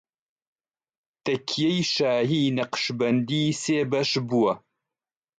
تەکیەی 1.25 1.79
شاهی 1.93 2.53
نەقشبەند 2.57 3.29
سێ 3.61 3.77
بەش 3.91 4.11
بووە 4.29 4.53